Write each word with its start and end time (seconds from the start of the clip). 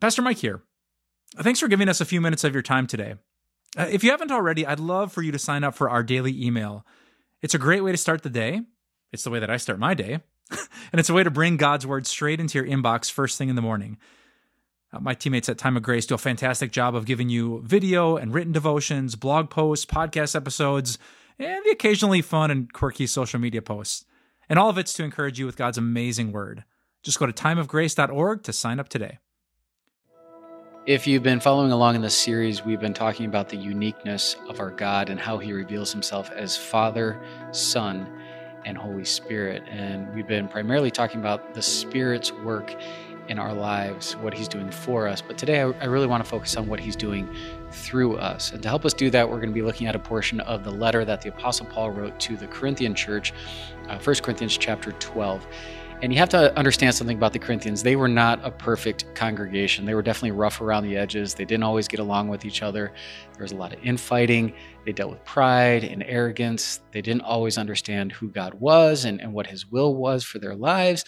Pastor 0.00 0.22
Mike 0.22 0.38
here. 0.38 0.62
Thanks 1.36 1.60
for 1.60 1.68
giving 1.68 1.88
us 1.88 2.00
a 2.00 2.06
few 2.06 2.20
minutes 2.20 2.42
of 2.42 2.54
your 2.54 2.62
time 2.62 2.86
today. 2.86 3.16
Uh, 3.76 3.86
if 3.90 4.02
you 4.02 4.10
haven't 4.10 4.32
already, 4.32 4.66
I'd 4.66 4.80
love 4.80 5.12
for 5.12 5.22
you 5.22 5.30
to 5.30 5.38
sign 5.38 5.62
up 5.62 5.74
for 5.74 5.90
our 5.90 6.02
daily 6.02 6.42
email. 6.42 6.86
It's 7.42 7.54
a 7.54 7.58
great 7.58 7.82
way 7.82 7.92
to 7.92 7.98
start 7.98 8.22
the 8.22 8.30
day. 8.30 8.62
It's 9.12 9.24
the 9.24 9.30
way 9.30 9.38
that 9.38 9.50
I 9.50 9.58
start 9.58 9.78
my 9.78 9.94
day. 9.94 10.20
and 10.50 10.98
it's 10.98 11.10
a 11.10 11.14
way 11.14 11.22
to 11.22 11.30
bring 11.30 11.56
God's 11.56 11.86
word 11.86 12.06
straight 12.06 12.40
into 12.40 12.58
your 12.58 12.66
inbox 12.66 13.10
first 13.10 13.38
thing 13.38 13.48
in 13.48 13.56
the 13.56 13.62
morning. 13.62 13.98
Uh, 14.92 15.00
my 15.00 15.14
teammates 15.14 15.48
at 15.48 15.58
Time 15.58 15.76
of 15.76 15.82
Grace 15.82 16.06
do 16.06 16.14
a 16.14 16.18
fantastic 16.18 16.72
job 16.72 16.96
of 16.96 17.04
giving 17.04 17.28
you 17.28 17.62
video 17.64 18.16
and 18.16 18.34
written 18.34 18.52
devotions, 18.52 19.14
blog 19.14 19.50
posts, 19.50 19.86
podcast 19.86 20.34
episodes, 20.34 20.98
and 21.38 21.64
the 21.64 21.70
occasionally 21.70 22.22
fun 22.22 22.50
and 22.50 22.72
quirky 22.72 23.06
social 23.06 23.38
media 23.38 23.62
posts. 23.62 24.04
And 24.48 24.58
all 24.58 24.70
of 24.70 24.78
it's 24.78 24.94
to 24.94 25.04
encourage 25.04 25.38
you 25.38 25.46
with 25.46 25.56
God's 25.56 25.78
amazing 25.78 26.32
word. 26.32 26.64
Just 27.02 27.18
go 27.18 27.26
to 27.26 27.32
timeofgrace.org 27.32 28.42
to 28.42 28.52
sign 28.52 28.80
up 28.80 28.88
today. 28.88 29.18
If 30.90 31.06
you've 31.06 31.22
been 31.22 31.38
following 31.38 31.70
along 31.70 31.94
in 31.94 32.02
this 32.02 32.16
series, 32.16 32.64
we've 32.64 32.80
been 32.80 32.94
talking 32.94 33.26
about 33.26 33.48
the 33.48 33.56
uniqueness 33.56 34.34
of 34.48 34.58
our 34.58 34.72
God 34.72 35.08
and 35.08 35.20
how 35.20 35.38
he 35.38 35.52
reveals 35.52 35.92
himself 35.92 36.32
as 36.32 36.56
Father, 36.56 37.22
Son, 37.52 38.08
and 38.64 38.76
Holy 38.76 39.04
Spirit. 39.04 39.62
And 39.70 40.12
we've 40.12 40.26
been 40.26 40.48
primarily 40.48 40.90
talking 40.90 41.20
about 41.20 41.54
the 41.54 41.62
Spirit's 41.62 42.32
work 42.32 42.74
in 43.28 43.38
our 43.38 43.54
lives, 43.54 44.16
what 44.16 44.34
He's 44.34 44.48
doing 44.48 44.68
for 44.72 45.06
us. 45.06 45.22
But 45.22 45.38
today, 45.38 45.60
I, 45.60 45.84
really 45.84 46.08
want 46.08 46.24
to 46.24 46.28
focus 46.28 46.56
on 46.56 46.66
what 46.66 46.80
He's 46.80 46.96
doing 46.96 47.32
through 47.70 48.16
us. 48.16 48.50
And 48.50 48.60
to 48.64 48.68
help 48.68 48.84
us 48.84 48.92
do 48.92 49.10
that, 49.10 49.28
we're 49.30 49.36
going 49.36 49.50
to 49.50 49.54
be 49.54 49.62
looking 49.62 49.86
at 49.86 49.94
a 49.94 50.00
portion 50.00 50.40
of 50.40 50.64
the 50.64 50.72
letter 50.72 51.04
that 51.04 51.22
the 51.22 51.28
Apostle 51.28 51.66
Paul 51.66 51.92
wrote 51.92 52.18
to 52.18 52.36
the 52.36 52.48
Corinthian 52.48 52.96
church, 52.96 53.32
uh, 53.88 54.00
1 54.00 54.16
Corinthians 54.16 54.58
chapter 54.58 54.90
12. 54.90 55.46
And 56.02 56.14
you 56.14 56.18
have 56.18 56.30
to 56.30 56.56
understand 56.56 56.94
something 56.94 57.18
about 57.18 57.34
the 57.34 57.38
Corinthians. 57.38 57.82
They 57.82 57.94
were 57.94 58.08
not 58.08 58.42
a 58.42 58.50
perfect 58.50 59.14
congregation. 59.14 59.84
They 59.84 59.94
were 59.94 60.00
definitely 60.00 60.30
rough 60.30 60.62
around 60.62 60.84
the 60.84 60.96
edges. 60.96 61.34
They 61.34 61.44
didn't 61.44 61.64
always 61.64 61.88
get 61.88 62.00
along 62.00 62.28
with 62.28 62.46
each 62.46 62.62
other. 62.62 62.94
There 63.34 63.42
was 63.42 63.52
a 63.52 63.56
lot 63.56 63.74
of 63.74 63.84
infighting. 63.84 64.54
They 64.86 64.92
dealt 64.92 65.10
with 65.10 65.22
pride 65.26 65.84
and 65.84 66.02
arrogance. 66.02 66.80
They 66.92 67.02
didn't 67.02 67.20
always 67.20 67.58
understand 67.58 68.12
who 68.12 68.30
God 68.30 68.54
was 68.54 69.04
and, 69.04 69.20
and 69.20 69.34
what 69.34 69.46
his 69.46 69.70
will 69.70 69.94
was 69.94 70.24
for 70.24 70.38
their 70.38 70.54
lives. 70.54 71.04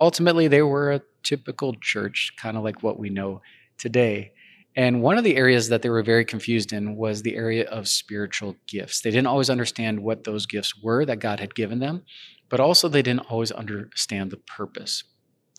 Ultimately, 0.00 0.48
they 0.48 0.62
were 0.62 0.90
a 0.90 1.02
typical 1.22 1.74
church, 1.80 2.32
kind 2.36 2.56
of 2.56 2.64
like 2.64 2.82
what 2.82 2.98
we 2.98 3.10
know 3.10 3.42
today. 3.78 4.32
And 4.74 5.02
one 5.02 5.16
of 5.16 5.24
the 5.24 5.36
areas 5.36 5.68
that 5.68 5.82
they 5.82 5.88
were 5.88 6.02
very 6.02 6.24
confused 6.24 6.72
in 6.72 6.96
was 6.96 7.22
the 7.22 7.36
area 7.36 7.64
of 7.70 7.86
spiritual 7.86 8.56
gifts. 8.66 9.02
They 9.02 9.10
didn't 9.10 9.28
always 9.28 9.50
understand 9.50 10.00
what 10.00 10.24
those 10.24 10.46
gifts 10.46 10.74
were 10.82 11.04
that 11.06 11.20
God 11.20 11.38
had 11.38 11.54
given 11.54 11.78
them 11.78 12.02
but 12.48 12.60
also 12.60 12.88
they 12.88 13.02
didn't 13.02 13.30
always 13.30 13.50
understand 13.50 14.30
the 14.30 14.36
purpose. 14.36 15.04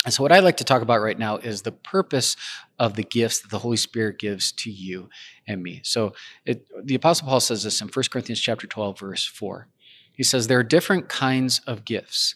And 0.05 0.13
so, 0.13 0.23
what 0.23 0.31
I'd 0.31 0.43
like 0.43 0.57
to 0.57 0.63
talk 0.63 0.81
about 0.81 1.01
right 1.01 1.17
now 1.17 1.37
is 1.37 1.63
the 1.63 1.71
purpose 1.71 2.35
of 2.79 2.93
the 2.93 3.03
gifts 3.03 3.39
that 3.39 3.49
the 3.49 3.59
Holy 3.59 3.77
Spirit 3.77 4.19
gives 4.19 4.51
to 4.53 4.71
you 4.71 5.09
and 5.47 5.61
me. 5.61 5.81
So, 5.83 6.13
it, 6.45 6.65
the 6.83 6.95
Apostle 6.95 7.27
Paul 7.27 7.39
says 7.39 7.63
this 7.63 7.81
in 7.81 7.87
1 7.87 8.05
Corinthians 8.11 8.39
chapter 8.39 8.67
12, 8.67 8.99
verse 8.99 9.25
4. 9.25 9.67
He 10.13 10.23
says, 10.23 10.47
There 10.47 10.59
are 10.59 10.63
different 10.63 11.09
kinds 11.09 11.59
of 11.67 11.83
gifts, 11.83 12.35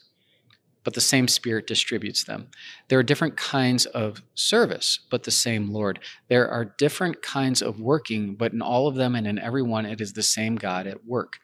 but 0.83 0.95
the 0.95 1.01
same 1.01 1.27
Spirit 1.27 1.67
distributes 1.67 2.23
them. 2.23 2.49
There 2.87 2.99
are 2.99 3.03
different 3.03 3.37
kinds 3.37 3.85
of 3.85 4.21
service, 4.33 4.99
but 5.09 5.23
the 5.23 5.31
same 5.31 5.71
Lord. 5.71 5.99
There 6.29 6.49
are 6.49 6.65
different 6.65 7.21
kinds 7.21 7.61
of 7.61 7.79
working, 7.79 8.35
but 8.35 8.53
in 8.53 8.61
all 8.61 8.87
of 8.87 8.95
them 8.95 9.15
and 9.15 9.27
in 9.27 9.39
every 9.39 9.63
one, 9.63 9.85
it 9.85 10.01
is 10.01 10.13
the 10.13 10.23
same 10.23 10.55
God 10.55 10.87
at 10.87 11.05
work. 11.05 11.39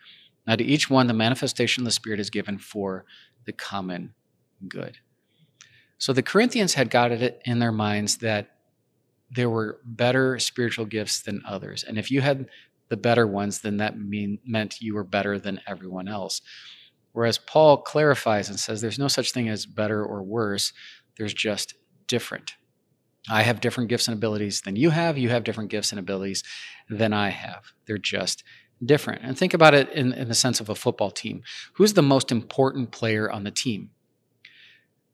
Now, 0.47 0.55
to 0.55 0.63
each 0.63 0.89
one, 0.89 1.07
the 1.07 1.13
manifestation 1.13 1.81
of 1.83 1.85
the 1.85 1.91
Spirit 1.91 2.19
is 2.19 2.29
given 2.29 2.57
for 2.57 3.05
the 3.45 3.51
common 3.51 4.13
good. 4.67 4.97
So 5.97 6.13
the 6.13 6.23
Corinthians 6.23 6.75
had 6.75 6.89
got 6.89 7.11
it 7.11 7.41
in 7.45 7.59
their 7.59 7.71
minds 7.71 8.17
that 8.17 8.51
there 9.29 9.49
were 9.49 9.79
better 9.83 10.39
spiritual 10.39 10.85
gifts 10.85 11.21
than 11.21 11.43
others. 11.45 11.83
And 11.83 11.97
if 11.97 12.09
you 12.09 12.21
had 12.21 12.47
the 12.89 12.97
better 12.97 13.27
ones, 13.27 13.59
then 13.59 13.77
that 13.77 13.99
mean, 13.99 14.39
meant 14.45 14.79
you 14.79 14.95
were 14.95 15.03
better 15.03 15.37
than 15.37 15.59
everyone 15.67 16.07
else. 16.07 16.41
Whereas 17.11 17.37
Paul 17.37 17.77
clarifies 17.77 18.47
and 18.47 18.59
says 18.59 18.79
there's 18.79 18.99
no 18.99 19.07
such 19.07 19.31
thing 19.31 19.49
as 19.49 19.65
better 19.65 20.05
or 20.05 20.23
worse, 20.23 20.71
there's 21.17 21.33
just 21.33 21.73
different. 22.07 22.53
I 23.29 23.41
have 23.41 23.59
different 23.59 23.89
gifts 23.89 24.07
and 24.07 24.15
abilities 24.15 24.61
than 24.61 24.77
you 24.77 24.91
have. 24.91 25.17
You 25.17 25.29
have 25.29 25.43
different 25.43 25.69
gifts 25.69 25.91
and 25.91 25.99
abilities 25.99 26.43
than 26.89 27.11
I 27.11 27.29
have. 27.29 27.73
They're 27.85 27.97
just 27.97 28.43
different. 28.83 29.23
And 29.23 29.37
think 29.37 29.53
about 29.53 29.73
it 29.73 29.89
in, 29.89 30.13
in 30.13 30.27
the 30.27 30.35
sense 30.35 30.59
of 30.59 30.69
a 30.69 30.75
football 30.75 31.11
team. 31.11 31.43
Who's 31.73 31.93
the 31.93 32.01
most 32.01 32.31
important 32.31 32.91
player 32.91 33.31
on 33.31 33.43
the 33.43 33.51
team? 33.51 33.91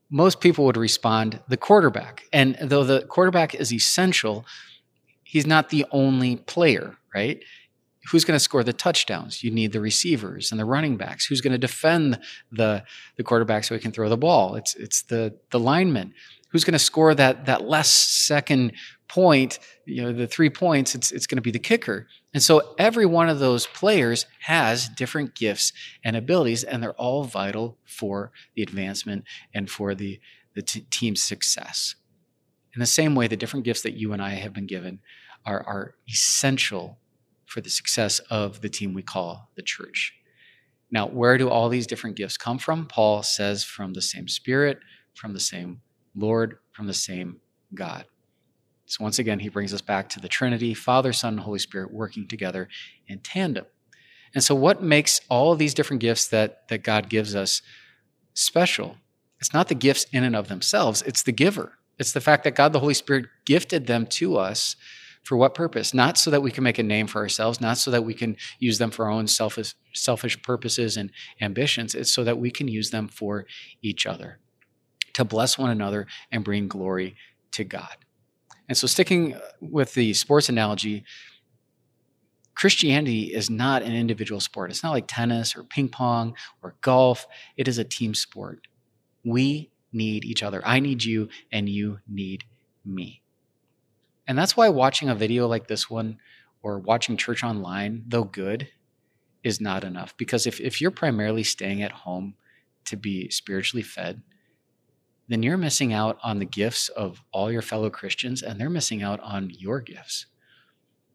Most 0.09 0.41
people 0.41 0.65
would 0.65 0.77
respond 0.77 1.39
the 1.47 1.57
quarterback. 1.57 2.23
And 2.31 2.57
though 2.61 2.83
the 2.83 3.01
quarterback 3.07 3.55
is 3.55 3.73
essential, 3.73 4.45
he's 5.23 5.47
not 5.47 5.69
the 5.69 5.85
only 5.91 6.35
player, 6.35 6.97
right? 7.15 7.43
Who's 8.11 8.25
going 8.25 8.35
to 8.35 8.43
score 8.43 8.63
the 8.63 8.73
touchdowns? 8.73 9.43
You 9.43 9.49
need 9.49 9.71
the 9.71 9.79
receivers 9.79 10.51
and 10.51 10.59
the 10.59 10.65
running 10.65 10.97
backs. 10.97 11.25
Who's 11.25 11.41
going 11.41 11.53
to 11.53 11.57
defend 11.57 12.19
the, 12.51 12.83
the 13.15 13.23
quarterback 13.23 13.63
so 13.63 13.73
he 13.73 13.81
can 13.81 13.93
throw 13.93 14.09
the 14.09 14.17
ball? 14.17 14.55
It's, 14.55 14.75
it's 14.75 15.03
the, 15.03 15.37
the 15.51 15.59
lineman 15.59 16.13
who's 16.53 16.63
going 16.63 16.73
to 16.73 16.79
score 16.79 17.15
that 17.15 17.47
that 17.47 17.63
last 17.63 18.25
second 18.25 18.73
point, 19.13 19.59
you 19.85 20.01
know, 20.01 20.11
the 20.11 20.25
three 20.25 20.49
points, 20.49 20.95
it's 20.95 21.11
it's 21.11 21.27
going 21.27 21.35
to 21.35 21.41
be 21.41 21.51
the 21.51 21.59
kicker. 21.59 22.07
And 22.33 22.41
so 22.41 22.73
every 22.79 23.05
one 23.05 23.29
of 23.29 23.37
those 23.37 23.67
players 23.67 24.25
has 24.41 24.89
different 24.89 25.35
gifts 25.35 25.71
and 26.03 26.15
abilities, 26.15 26.63
and 26.63 26.81
they're 26.81 26.93
all 26.93 27.23
vital 27.23 27.77
for 27.85 28.31
the 28.55 28.63
advancement 28.63 29.25
and 29.53 29.69
for 29.69 29.93
the 29.93 30.19
the 30.55 30.63
t- 30.63 30.87
team's 30.89 31.21
success. 31.21 31.95
In 32.73 32.79
the 32.79 32.87
same 32.87 33.13
way, 33.13 33.27
the 33.27 33.37
different 33.37 33.65
gifts 33.65 33.83
that 33.83 33.93
you 33.93 34.13
and 34.13 34.21
I 34.21 34.31
have 34.31 34.53
been 34.53 34.65
given 34.65 34.99
are, 35.45 35.61
are 35.61 35.95
essential 36.09 36.97
for 37.45 37.61
the 37.61 37.69
success 37.69 38.17
of 38.31 38.61
the 38.61 38.69
team 38.69 38.95
we 38.95 39.03
call 39.03 39.51
the 39.55 39.61
church. 39.61 40.13
Now, 40.89 41.07
where 41.07 41.37
do 41.37 41.49
all 41.49 41.69
these 41.69 41.85
different 41.85 42.15
gifts 42.15 42.37
come 42.37 42.57
from? 42.57 42.87
Paul 42.87 43.21
says 43.21 43.63
from 43.63 43.93
the 43.93 44.01
same 44.01 44.27
Spirit, 44.27 44.79
from 45.13 45.33
the 45.33 45.39
same 45.39 45.81
Lord 46.15 46.57
from 46.71 46.87
the 46.87 46.93
same 46.93 47.39
God. 47.73 48.05
So 48.93 49.03
once 49.03 49.17
again, 49.17 49.39
he 49.39 49.49
brings 49.49 49.73
us 49.73 49.81
back 49.81 50.07
to 50.09 50.19
the 50.19 50.27
Trinity, 50.27 50.75
Father, 50.75 51.13
Son, 51.13 51.33
and 51.33 51.39
Holy 51.39 51.57
Spirit 51.57 51.91
working 51.91 52.27
together 52.27 52.69
in 53.07 53.17
tandem. 53.21 53.65
And 54.35 54.43
so, 54.43 54.53
what 54.53 54.83
makes 54.83 55.19
all 55.29 55.55
these 55.55 55.73
different 55.73 55.99
gifts 55.99 56.27
that, 56.27 56.67
that 56.67 56.83
God 56.83 57.09
gives 57.09 57.33
us 57.33 57.63
special? 58.35 58.97
It's 59.39 59.51
not 59.51 59.67
the 59.67 59.73
gifts 59.73 60.05
in 60.11 60.23
and 60.23 60.35
of 60.35 60.47
themselves, 60.47 61.01
it's 61.07 61.23
the 61.23 61.31
giver. 61.31 61.73
It's 61.97 62.11
the 62.11 62.21
fact 62.21 62.43
that 62.43 62.53
God 62.53 62.71
the 62.71 62.81
Holy 62.81 62.93
Spirit 62.93 63.25
gifted 63.47 63.87
them 63.87 64.05
to 64.07 64.37
us 64.37 64.75
for 65.23 65.37
what 65.37 65.55
purpose? 65.55 65.91
Not 65.95 66.19
so 66.19 66.29
that 66.29 66.43
we 66.43 66.51
can 66.51 66.63
make 66.63 66.77
a 66.77 66.83
name 66.83 67.07
for 67.07 67.19
ourselves, 67.19 67.59
not 67.59 67.79
so 67.79 67.89
that 67.89 68.03
we 68.03 68.13
can 68.13 68.37
use 68.59 68.77
them 68.77 68.91
for 68.91 69.05
our 69.05 69.11
own 69.11 69.25
selfish, 69.25 69.73
selfish 69.93 70.39
purposes 70.43 70.97
and 70.97 71.09
ambitions. 71.41 71.95
It's 71.95 72.13
so 72.13 72.23
that 72.25 72.37
we 72.37 72.51
can 72.51 72.67
use 72.67 72.91
them 72.91 73.07
for 73.07 73.47
each 73.81 74.05
other 74.05 74.37
to 75.13 75.25
bless 75.25 75.57
one 75.57 75.71
another 75.71 76.05
and 76.31 76.43
bring 76.43 76.67
glory 76.67 77.15
to 77.53 77.63
God. 77.63 77.97
And 78.69 78.77
so, 78.77 78.87
sticking 78.87 79.35
uh, 79.35 79.39
with 79.59 79.93
the 79.93 80.13
sports 80.13 80.49
analogy, 80.49 81.03
Christianity 82.55 83.33
is 83.33 83.49
not 83.49 83.81
an 83.81 83.93
individual 83.93 84.39
sport. 84.39 84.69
It's 84.69 84.83
not 84.83 84.91
like 84.91 85.05
tennis 85.07 85.55
or 85.55 85.63
ping 85.63 85.89
pong 85.89 86.35
or 86.61 86.75
golf. 86.81 87.27
It 87.57 87.67
is 87.67 87.77
a 87.77 87.83
team 87.83 88.13
sport. 88.13 88.67
We 89.25 89.71
need 89.91 90.25
each 90.25 90.43
other. 90.43 90.61
I 90.65 90.79
need 90.79 91.03
you, 91.03 91.29
and 91.51 91.67
you 91.67 91.99
need 92.07 92.45
me. 92.85 93.21
And 94.27 94.37
that's 94.37 94.55
why 94.55 94.69
watching 94.69 95.09
a 95.09 95.15
video 95.15 95.47
like 95.47 95.67
this 95.67 95.89
one 95.89 96.17
or 96.61 96.79
watching 96.79 97.17
church 97.17 97.43
online, 97.43 98.03
though 98.07 98.23
good, 98.23 98.69
is 99.43 99.59
not 99.59 99.83
enough. 99.83 100.15
Because 100.17 100.47
if, 100.47 100.61
if 100.61 100.79
you're 100.79 100.91
primarily 100.91 101.43
staying 101.43 101.81
at 101.81 101.91
home 101.91 102.35
to 102.85 102.95
be 102.95 103.29
spiritually 103.29 103.83
fed, 103.83 104.21
then 105.27 105.43
you're 105.43 105.57
missing 105.57 105.93
out 105.93 106.17
on 106.23 106.39
the 106.39 106.45
gifts 106.45 106.89
of 106.89 107.21
all 107.31 107.51
your 107.51 107.61
fellow 107.61 107.89
Christians 107.89 108.41
and 108.41 108.59
they're 108.59 108.69
missing 108.69 109.01
out 109.01 109.19
on 109.21 109.49
your 109.49 109.79
gifts. 109.79 110.25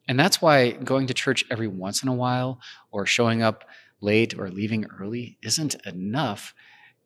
And 0.08 0.18
that's 0.18 0.40
why 0.40 0.72
going 0.72 1.06
to 1.08 1.14
church 1.14 1.44
every 1.50 1.68
once 1.68 2.02
in 2.02 2.08
a 2.08 2.14
while 2.14 2.60
or 2.90 3.04
showing 3.04 3.42
up 3.42 3.64
late 4.00 4.38
or 4.38 4.50
leaving 4.50 4.86
early 4.98 5.38
isn't 5.42 5.74
enough 5.86 6.54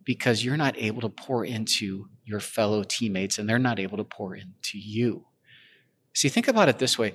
because 0.04 0.44
you're 0.44 0.56
not 0.56 0.76
able 0.76 1.00
to 1.00 1.08
pour 1.08 1.44
into 1.44 2.06
your 2.24 2.40
fellow 2.40 2.84
teammates 2.84 3.38
and 3.38 3.48
they're 3.48 3.58
not 3.58 3.80
able 3.80 3.96
to 3.96 4.04
pour 4.04 4.36
into 4.36 4.78
you. 4.78 5.24
See, 6.14 6.28
think 6.28 6.48
about 6.48 6.68
it 6.68 6.78
this 6.78 6.98
way 6.98 7.14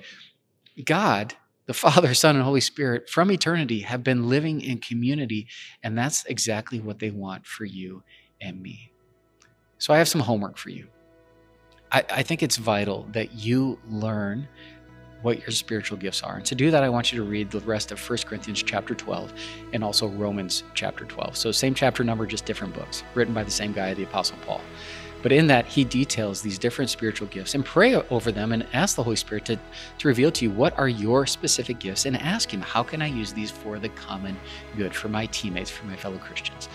God, 0.84 1.34
the 1.66 1.74
Father, 1.74 2.14
Son, 2.14 2.36
and 2.36 2.44
Holy 2.44 2.60
Spirit 2.60 3.08
from 3.08 3.30
eternity 3.30 3.80
have 3.80 4.02
been 4.02 4.28
living 4.28 4.60
in 4.60 4.78
community, 4.78 5.48
and 5.82 5.96
that's 5.96 6.24
exactly 6.26 6.80
what 6.80 6.98
they 6.98 7.10
want 7.10 7.46
for 7.46 7.64
you 7.64 8.02
and 8.40 8.60
me. 8.60 8.92
So 9.78 9.94
I 9.94 9.98
have 9.98 10.08
some 10.08 10.20
homework 10.20 10.56
for 10.56 10.70
you. 10.70 10.86
I, 11.90 12.04
I 12.10 12.22
think 12.22 12.42
it's 12.42 12.56
vital 12.56 13.06
that 13.12 13.32
you 13.34 13.78
learn 13.88 14.48
what 15.22 15.40
your 15.40 15.50
spiritual 15.50 15.98
gifts 15.98 16.22
are. 16.22 16.36
And 16.36 16.44
to 16.46 16.54
do 16.54 16.70
that, 16.70 16.84
I 16.84 16.88
want 16.88 17.12
you 17.12 17.18
to 17.18 17.24
read 17.24 17.50
the 17.50 17.60
rest 17.60 17.90
of 17.90 18.10
1 18.10 18.18
Corinthians 18.26 18.62
chapter 18.62 18.94
12 18.94 19.32
and 19.72 19.82
also 19.82 20.06
Romans 20.08 20.62
chapter 20.74 21.04
12. 21.04 21.36
So, 21.36 21.50
same 21.50 21.74
chapter 21.74 22.04
number, 22.04 22.26
just 22.26 22.44
different 22.44 22.74
books, 22.74 23.02
written 23.14 23.34
by 23.34 23.42
the 23.42 23.50
same 23.50 23.72
guy, 23.72 23.94
the 23.94 24.04
Apostle 24.04 24.38
Paul. 24.46 24.60
But 25.20 25.32
in 25.32 25.48
that, 25.48 25.66
he 25.66 25.82
details 25.82 26.40
these 26.40 26.58
different 26.58 26.90
spiritual 26.90 27.26
gifts 27.28 27.56
and 27.56 27.64
pray 27.64 27.96
over 27.96 28.30
them 28.30 28.52
and 28.52 28.64
ask 28.72 28.94
the 28.94 29.02
Holy 29.02 29.16
Spirit 29.16 29.44
to, 29.46 29.58
to 29.98 30.08
reveal 30.08 30.30
to 30.30 30.44
you 30.44 30.50
what 30.52 30.78
are 30.78 30.88
your 30.88 31.26
specific 31.26 31.80
gifts 31.80 32.06
and 32.06 32.16
ask 32.16 32.52
him, 32.52 32.60
how 32.60 32.84
can 32.84 33.02
I 33.02 33.06
use 33.06 33.32
these 33.32 33.50
for 33.50 33.80
the 33.80 33.88
common 33.90 34.36
good, 34.76 34.94
for 34.94 35.08
my 35.08 35.26
teammates, 35.26 35.70
for 35.70 35.86
my 35.86 35.96
fellow 35.96 36.18
Christians? 36.18 36.68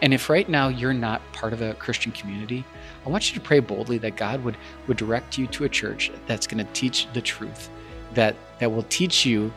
And 0.00 0.14
if 0.14 0.30
right 0.30 0.48
now 0.48 0.68
you're 0.68 0.92
not 0.92 1.20
part 1.32 1.52
of 1.52 1.60
a 1.60 1.74
Christian 1.74 2.12
community, 2.12 2.64
I 3.04 3.10
want 3.10 3.30
you 3.30 3.38
to 3.38 3.44
pray 3.44 3.60
boldly 3.60 3.98
that 3.98 4.16
God 4.16 4.44
would, 4.44 4.56
would 4.86 4.96
direct 4.96 5.38
you 5.38 5.46
to 5.48 5.64
a 5.64 5.68
church 5.68 6.10
that's 6.26 6.46
going 6.46 6.64
to 6.64 6.72
teach 6.72 7.08
the 7.12 7.20
truth, 7.20 7.68
that, 8.14 8.36
that 8.58 8.70
will 8.70 8.84
teach 8.84 9.26
you 9.26 9.52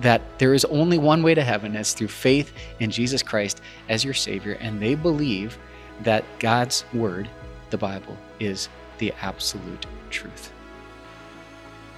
that 0.00 0.22
there 0.38 0.54
is 0.54 0.64
only 0.66 0.98
one 0.98 1.22
way 1.22 1.34
to 1.34 1.42
heaven, 1.42 1.76
it's 1.76 1.92
through 1.92 2.08
faith 2.08 2.52
in 2.78 2.90
Jesus 2.90 3.22
Christ 3.22 3.60
as 3.88 4.04
your 4.04 4.14
Savior. 4.14 4.54
And 4.60 4.80
they 4.80 4.94
believe 4.94 5.58
that 6.02 6.24
God's 6.38 6.84
Word, 6.92 7.28
the 7.70 7.78
Bible, 7.78 8.16
is 8.38 8.68
the 8.98 9.12
absolute 9.20 9.86
truth. 10.10 10.52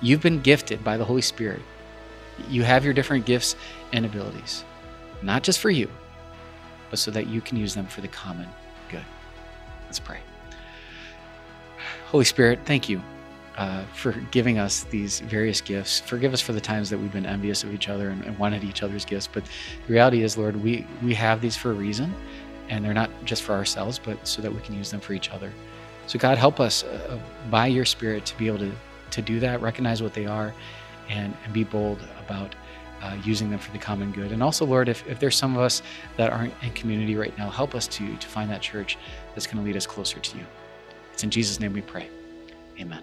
You've 0.00 0.22
been 0.22 0.40
gifted 0.40 0.82
by 0.82 0.96
the 0.96 1.04
Holy 1.04 1.22
Spirit. 1.22 1.62
You 2.48 2.64
have 2.64 2.84
your 2.84 2.94
different 2.94 3.26
gifts 3.26 3.54
and 3.92 4.04
abilities, 4.04 4.64
not 5.22 5.44
just 5.44 5.60
for 5.60 5.70
you, 5.70 5.88
but 6.92 6.98
so 6.98 7.10
that 7.10 7.26
you 7.26 7.40
can 7.40 7.56
use 7.56 7.74
them 7.74 7.86
for 7.86 8.02
the 8.02 8.08
common 8.08 8.46
good. 8.90 9.02
Let's 9.86 9.98
pray. 9.98 10.18
Holy 12.08 12.26
Spirit, 12.26 12.58
thank 12.66 12.86
you 12.86 13.00
uh, 13.56 13.82
for 13.94 14.12
giving 14.30 14.58
us 14.58 14.84
these 14.84 15.20
various 15.20 15.62
gifts. 15.62 16.00
Forgive 16.00 16.34
us 16.34 16.42
for 16.42 16.52
the 16.52 16.60
times 16.60 16.90
that 16.90 16.98
we've 16.98 17.10
been 17.10 17.24
envious 17.24 17.64
of 17.64 17.72
each 17.72 17.88
other 17.88 18.10
and, 18.10 18.22
and, 18.26 18.38
wanted 18.38 18.62
each 18.62 18.82
other's 18.82 19.06
gifts. 19.06 19.26
But 19.26 19.42
the 19.86 19.92
reality 19.94 20.22
is, 20.22 20.36
Lord, 20.36 20.54
we, 20.62 20.86
we 21.02 21.14
have 21.14 21.40
these 21.40 21.56
for 21.56 21.70
a 21.70 21.74
reason, 21.74 22.14
and 22.68 22.84
they're 22.84 22.92
not 22.92 23.08
just 23.24 23.42
for 23.42 23.54
ourselves, 23.54 23.98
but 23.98 24.28
so 24.28 24.42
that 24.42 24.52
we 24.52 24.60
can 24.60 24.74
use 24.74 24.90
them 24.90 25.00
for 25.00 25.14
each 25.14 25.30
other. 25.30 25.50
So, 26.08 26.18
God, 26.18 26.36
help 26.36 26.60
us 26.60 26.84
uh, 26.84 27.18
by 27.50 27.68
your 27.68 27.86
Spirit 27.86 28.26
to 28.26 28.36
be 28.36 28.48
able 28.48 28.58
to, 28.58 28.72
to 29.12 29.22
do 29.22 29.40
that, 29.40 29.62
recognize 29.62 30.02
what 30.02 30.12
they 30.12 30.26
are, 30.26 30.52
and, 31.08 31.34
and 31.42 31.54
be 31.54 31.64
bold 31.64 32.00
about 32.22 32.54
uh, 33.02 33.16
using 33.24 33.50
them 33.50 33.58
for 33.58 33.72
the 33.72 33.78
common 33.78 34.12
good. 34.12 34.32
And 34.32 34.42
also, 34.42 34.64
Lord, 34.64 34.88
if, 34.88 35.06
if 35.08 35.18
there's 35.18 35.36
some 35.36 35.56
of 35.56 35.62
us 35.62 35.82
that 36.16 36.30
aren't 36.30 36.54
in 36.62 36.72
community 36.72 37.16
right 37.16 37.36
now, 37.36 37.50
help 37.50 37.74
us 37.74 37.86
to, 37.88 38.16
to 38.16 38.28
find 38.28 38.50
that 38.50 38.62
church 38.62 38.96
that's 39.34 39.46
going 39.46 39.58
to 39.58 39.62
lead 39.62 39.76
us 39.76 39.86
closer 39.86 40.18
to 40.18 40.38
you. 40.38 40.44
It's 41.12 41.24
in 41.24 41.30
Jesus' 41.30 41.60
name 41.60 41.72
we 41.72 41.82
pray. 41.82 42.08
Amen. 42.80 43.02